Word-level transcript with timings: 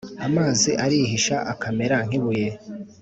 Amazi 0.27 0.69
arihisha 0.85 1.35
akamera 1.51 1.95
nk 2.07 2.11
ibuye 2.17 2.49